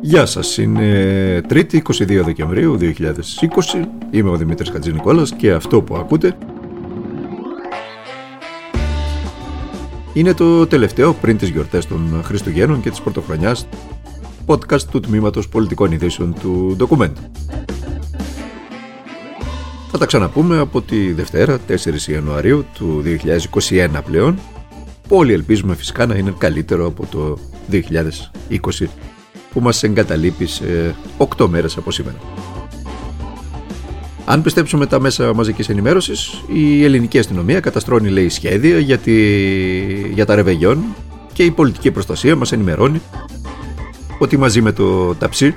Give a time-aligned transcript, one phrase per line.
[0.00, 2.84] Γεια σας, είναι 3η 22 Δεκεμβρίου 2020,
[4.10, 6.36] είμαι ο Δημήτρης Χατζηνικόλας και αυτό που ακούτε
[10.12, 13.68] είναι το τελευταίο πριν τις γιορτές των Χριστουγέννων και της Πρωτοχρονιάς
[14.46, 17.20] podcast του Τμήματος Πολιτικών Ειδήσεων του Ντοκουμέντου.
[19.90, 23.02] Θα τα ξαναπούμε από τη Δευτέρα, 4 Ιανουαρίου του
[23.70, 24.38] 2021 πλέον,
[25.08, 27.38] που όλοι ελπίζουμε φυσικά να είναι καλύτερο από το
[27.70, 28.86] 2020
[29.52, 30.94] που μας εγκαταλείπεις σε
[31.36, 32.16] 8 μέρες από σήμερα.
[34.24, 39.12] Αν πιστέψουμε τα μέσα μαζικής ενημέρωσης, η ελληνική αστυνομία καταστρώνει λέει σχέδια για, τη...
[40.12, 40.84] για τα ρεβεγιόν
[41.32, 43.00] και η πολιτική προστασία μας ενημερώνει
[44.18, 45.54] ότι μαζί με το ταψί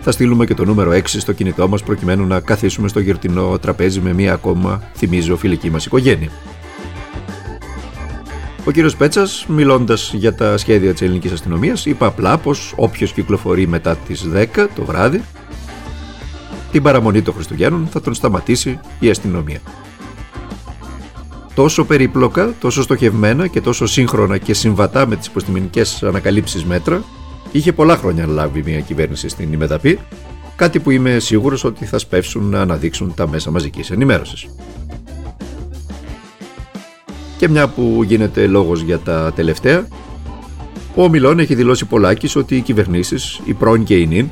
[0.00, 4.00] θα στείλουμε και το νούμερο 6 στο κινητό μας προκειμένου να καθίσουμε στο γιορτινό τραπέζι
[4.00, 6.30] με μία ακόμα, θυμίζω, φιλική μας οικογένεια.
[8.66, 13.66] Ο κύριος Πέτσας, μιλώντας για τα σχέδια της ελληνικής αστυνομίας, είπε απλά πως όποιος κυκλοφορεί
[13.66, 15.22] μετά τις 10 το βράδυ,
[16.72, 19.58] την παραμονή των Χριστουγέννων θα τον σταματήσει η αστυνομία.
[21.54, 27.04] Τόσο περίπλοκα, τόσο στοχευμένα και τόσο σύγχρονα και συμβατά με τις υποστημονικέ ανακαλύψεις μέτρα,
[27.52, 29.98] είχε πολλά χρόνια λάβει μια κυβέρνηση στην ημεταπή,
[30.56, 34.46] κάτι που είμαι σίγουρος ότι θα σπεύσουν να αναδείξουν τα μέσα μαζικής ενημέρωσης.
[37.38, 39.86] Και μια που γίνεται λόγος για τα τελευταία,
[40.94, 44.28] ο Μιλών έχει δηλώσει πολλάκις ότι οι κυβερνήσεις, οι πρώην και οι νυν,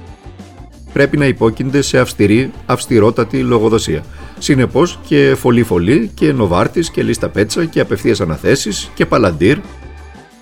[0.92, 4.04] πρέπει να υπόκεινται σε αυστηρή, αυστηρότατη λογοδοσία.
[4.38, 9.58] Συνεπώς και φωλή φωλή και νοβάρτης και λίστα πέτσα και απευθείας αναθέσεις και παλαντήρ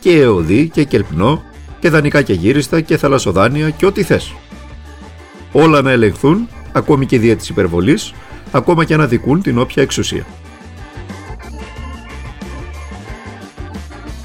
[0.01, 1.43] και εωδή και κελπνό
[1.81, 4.35] και δανεικά και γύριστα και θαλασσοδάνεια και ό,τι θες.
[5.53, 8.13] Όλα να ελεγχθούν, ακόμη και δια της υπερβολής,
[8.51, 10.27] ακόμα και να δικούν την όποια εξουσία.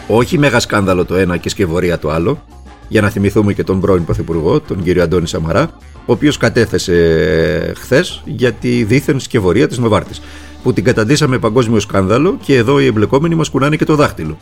[0.08, 2.44] Όχι μέγα σκάνδαλο το ένα και σκευωρία το άλλο,
[2.88, 7.73] για να θυμηθούμε και τον πρώην Πρωθυπουργό, τον κύριο Αντώνη Σαμαρά, ο οποίος κατέθεσε ε,
[7.73, 10.22] χθες για τη δίθεν σκευωρία της Νοβάρτης,
[10.64, 14.38] που την καταντήσαμε παγκόσμιο σκάνδαλο και εδώ οι εμπλεκόμενοι μας κουνάνε και το δάχτυλο.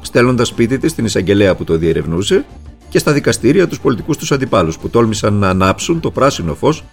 [0.00, 2.44] Στέλνοντας σπίτι της στην εισαγγελέα που το διερευνούσε
[2.88, 6.84] και στα δικαστήρια τους πολιτικούς τους αντιπάλους που τόλμησαν να ανάψουν το πράσινο φως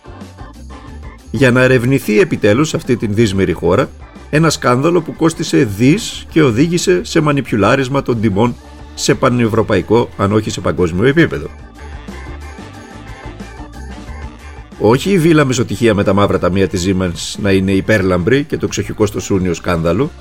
[1.31, 3.89] για να ερευνηθεί επιτέλους αυτή την δύσμερη χώρα
[4.29, 8.55] ένα σκάνδαλο που κόστισε δις και οδήγησε σε μανιπιουλάρισμα των τιμών
[8.95, 11.47] σε πανευρωπαϊκό αν όχι σε παγκόσμιο επίπεδο.
[14.79, 18.67] Όχι η βίλα μεσοτυχία με τα μαύρα ταμεία της Siemens να είναι υπέρλαμπρη και το
[18.67, 20.11] ξεχικό στο Σούνιο σκάνδαλο.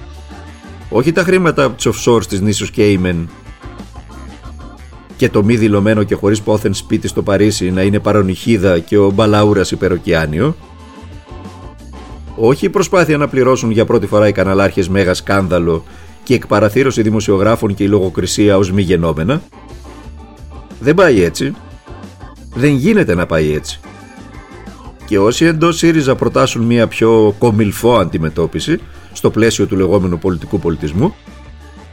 [0.90, 3.28] Όχι τα χρήματα από τις offshore της νήσους Κέιμεν
[5.16, 9.10] και το μη δηλωμένο και χωρίς πόθεν σπίτι στο Παρίσι να είναι παρονυχίδα και ο
[9.10, 10.56] μπαλαούρας υπεροκειάνιο
[12.36, 15.84] όχι η προσπάθεια να πληρώσουν για πρώτη φορά οι καναλάρχες μέγα σκάνδαλο
[16.22, 19.42] και η εκπαραθύρωση δημοσιογράφων και η λογοκρισία ως μη γενόμενα;
[20.80, 21.54] Δεν πάει έτσι.
[22.54, 23.80] Δεν γίνεται να πάει έτσι.
[25.06, 28.80] Και όσοι εντός ΣΥΡΙΖΑ προτάσουν μια πιο κομιλφό αντιμετώπιση
[29.12, 31.14] στο πλαίσιο του λεγόμενου πολιτικού πολιτισμού,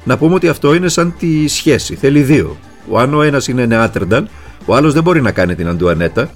[0.04, 1.96] να πούμε ότι αυτό είναι σαν τη σχέση.
[1.96, 2.58] Θέλει δύο.
[2.90, 4.30] Ο αν ο ένας είναι νεάτερνταν,
[4.66, 6.30] ο άλλος δεν μπορεί να κάνει την Αντουανέτα,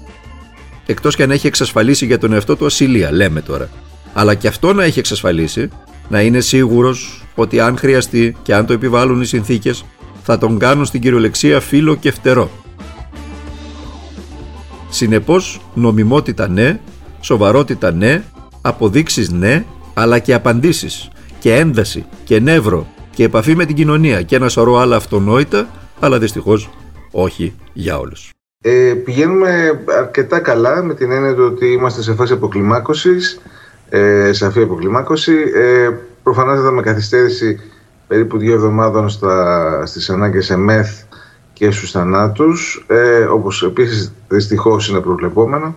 [0.86, 3.68] εκτός και αν έχει εξασφαλίσει για τον εαυτό του ασυλία, λέμε τώρα
[4.12, 5.68] αλλά και αυτό να έχει εξασφαλίσει
[6.08, 9.84] να είναι σίγουρος ότι αν χρειαστεί και αν το επιβάλλουν οι συνθήκες
[10.22, 12.50] θα τον κάνουν στην κυριολεξία φίλο και φτερό.
[14.88, 16.80] Συνεπώς νομιμότητα ναι,
[17.20, 18.22] σοβαρότητα ναι,
[18.60, 19.64] αποδείξεις ναι,
[19.94, 24.76] αλλά και απαντήσεις και ένταση και νεύρο και επαφή με την κοινωνία και ένα σωρό
[24.76, 25.68] άλλα αυτονόητα,
[26.00, 26.70] αλλά δυστυχώς
[27.10, 28.30] όχι για όλους.
[28.60, 33.40] Ε, πηγαίνουμε αρκετά καλά με την έννοια ότι είμαστε σε φάση αποκλιμάκωσης
[33.88, 35.34] ε, σαφή αποκλιμάκωση.
[35.54, 35.90] Ε,
[36.28, 37.60] Προφανώς με καθυστέρηση
[38.06, 40.88] περίπου δύο εβδομάδων στα, στις ανάγκες ΕΜΕΘ
[41.52, 45.74] και στους θανάτους, ε, όπως επίσης δυστυχώς είναι προβλεπόμενο.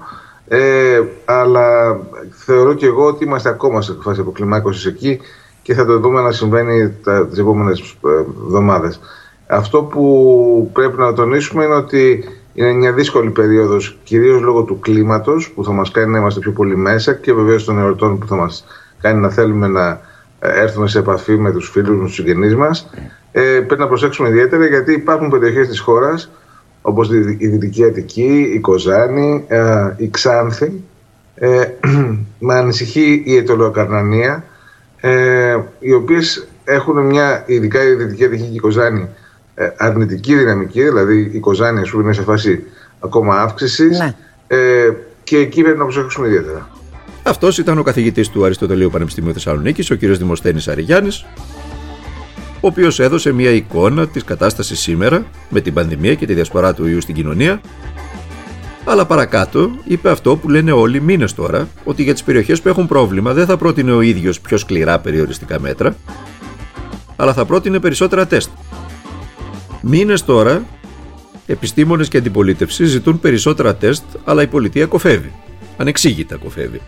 [0.47, 5.19] Ε, αλλά θεωρώ και εγώ ότι είμαστε ακόμα σε φάση αποκλιμάκωσης εκεί
[5.61, 8.09] και θα το δούμε να συμβαίνει τα, τις επόμενες ε,
[8.45, 8.99] εβδομάδες.
[9.47, 15.51] Αυτό που πρέπει να τονίσουμε είναι ότι είναι μια δύσκολη περίοδος, κυρίως λόγω του κλίματος
[15.51, 18.35] που θα μας κάνει να είμαστε πιο πολύ μέσα και βεβαίως των εορτών που θα
[18.35, 18.65] μας
[19.01, 20.01] κάνει να θέλουμε να
[20.39, 22.89] ε, έρθουμε σε επαφή με τους φίλους μας, τους συγγενείς μας.
[23.31, 26.31] Ε, πρέπει να προσέξουμε ιδιαίτερα γιατί υπάρχουν περιοχές της χώρας
[26.81, 30.83] όπως η Δυτική Αττική, η Κοζάνη, ε, η Ξάνθη.
[31.35, 31.65] Ε,
[32.45, 34.43] με ανησυχεί η Ετωλοκαρνανία,
[35.01, 39.07] ε, οι οποίες έχουν μια, ειδικά η Δυτική Αττική και η Κοζάνη, ε,
[39.77, 42.63] αρνητική δυναμική, δηλαδή η Κοζάνη σου είναι σε φάση
[42.99, 43.99] ακόμα αύξησης.
[43.99, 44.15] Ναι.
[44.47, 44.91] Ε,
[45.23, 46.69] και εκεί πρέπει να προσέξουμε ιδιαίτερα.
[47.23, 49.99] Αυτός ήταν ο καθηγητής του Αριστοτελείου Πανεπιστημίου Θεσσαλονίκης, ο κ.
[49.99, 51.09] Δημοσθένης Αριγιάννη.
[52.59, 56.87] ο οποίος έδωσε μια εικόνα της κατάστασης σήμερα με την πανδημία και τη διασπορά του
[56.87, 57.61] ιού στην κοινωνία
[58.85, 62.87] αλλά παρακάτω είπε αυτό που λένε όλοι μήνες τώρα, ότι για τις περιοχές που έχουν
[62.87, 65.95] πρόβλημα δεν θα πρότεινε ο ίδιος πιο σκληρά περιοριστικά μέτρα,
[67.15, 68.49] αλλά θα πρότεινε περισσότερα τεστ.
[69.81, 70.65] Μήνες τώρα,
[71.45, 75.31] επιστήμονες και αντιπολίτευση ζητούν περισσότερα τεστ, αλλά η πολιτεία κοφεύει.
[75.77, 76.81] Ανεξήγητα κοφεύει.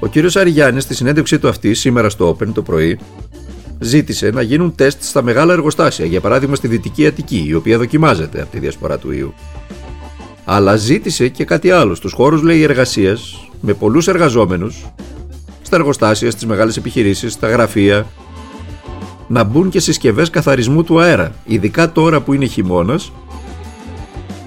[0.00, 2.98] Ο κύριος Αριγιάννης στη συνέντευξή του αυτή σήμερα στο Open το πρωί
[3.78, 8.42] ζήτησε να γίνουν τεστ στα μεγάλα εργοστάσια, για παράδειγμα στη Δυτική Αττική, η οποία δοκιμάζεται
[8.42, 9.34] από τη διασπορά του ιού.
[10.44, 14.86] Αλλά ζήτησε και κάτι άλλο στους χώρους λέει εργασίας με πολλούς εργαζόμενους
[15.62, 18.06] στα εργοστάσια, στις μεγάλες επιχειρήσεις, στα γραφεία
[19.30, 23.12] να μπουν και συσκευές καθαρισμού του αέρα ειδικά τώρα που είναι χειμώνας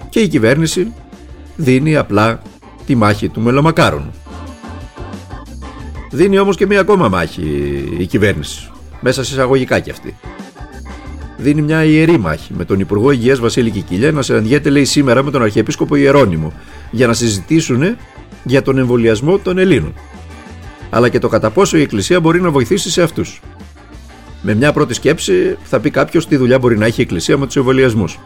[0.10, 0.94] και η κυβέρνηση
[1.56, 2.42] δίνει απλά
[2.86, 4.12] τη μάχη του μελομακάρων.
[6.12, 7.42] Δίνει όμως και μία ακόμα μάχη
[7.98, 8.70] η κυβέρνηση,
[9.02, 10.16] μέσα σε εισαγωγικά κι αυτή
[11.38, 15.32] δίνει μια ιερή μάχη με τον Υπουργό Υγείας Βασίλη Κικίλια να συναντιέται, λέει, σήμερα με
[15.32, 16.54] τον Αρχιεπίσκοπο Ιερώνυμο
[16.92, 17.96] για να συζητήσουν
[18.44, 19.94] για τον εμβολιασμό των Ελλήνων.
[20.90, 23.42] Αλλά και το κατά πόσο η Εκκλησία μπορεί να βοηθήσει σε αυτούς.
[24.46, 27.46] Με μια πρώτη σκέψη θα πει κάποιος τι δουλειά μπορεί να έχει η Εκκλησία με
[27.46, 28.20] τους εμβολιασμούς.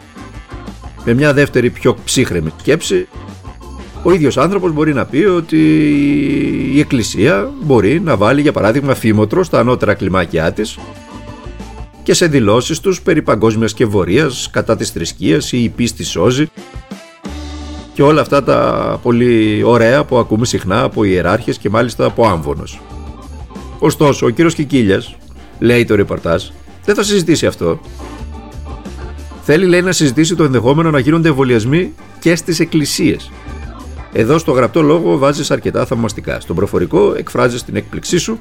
[1.04, 3.08] Με μια δεύτερη πιο ψύχρεμη σκέψη,
[4.02, 5.58] ο ίδιος άνθρωπος μπορεί να πει ότι
[6.74, 10.78] η Εκκλησία μπορεί να βάλει για παράδειγμα φήμοτρο στα ανώτερα κλιμάκια της
[12.02, 16.46] και σε δηλώσεις τους περί παγκόσμιας σκευωρίας, κατά της θρησκείας ή η πίστη σώζει
[17.94, 22.80] και όλα αυτά τα πολύ ωραία που ακούμε συχνά από ιεράρχες και μάλιστα από άμβονος.
[23.78, 25.16] Ωστόσο, ο κύριος Κικίλιας,
[25.58, 26.44] λέει το ρεπορτάζ,
[26.84, 27.80] δεν θα συζητήσει αυτό.
[29.42, 33.30] Θέλει, λέει, να συζητήσει το ενδεχόμενο να γίνονται εμβολιασμοί και στις εκκλησίες.
[34.12, 36.40] Εδώ στο γραπτό λόγο βάζεις αρκετά θαυμαστικά.
[36.40, 38.38] Στον προφορικό εκφράζεις την έκπληξή σου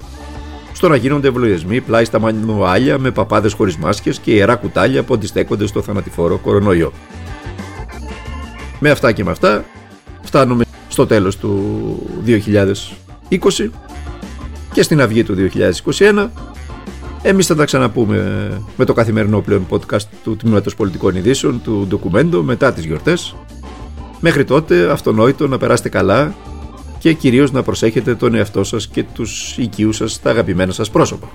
[0.73, 5.13] στο να γίνονται ευλογιασμοί πλάι στα μανουάλια με παπάδες χωρίς μάσκες και ιερά κουτάλια που
[5.13, 6.93] αντιστέκονται στο θανατηφόρο κορονοϊό.
[8.79, 9.65] Με αυτά και με αυτά
[10.21, 13.69] φτάνουμε στο τέλος του 2020
[14.73, 15.35] και στην αυγή του
[15.99, 16.27] 2021
[17.21, 22.43] εμείς θα τα ξαναπούμε με το καθημερινό πλέον podcast του Τμήματος Πολιτικών Ειδήσεων του Ντοκουμέντο
[22.43, 23.35] μετά τις γιορτές.
[24.19, 26.35] Μέχρι τότε αυτονόητο να περάσετε καλά
[26.99, 31.27] και κυρίως να προσέχετε τον εαυτό σας και τους οικείους σας, τα αγαπημένα σας πρόσωπα.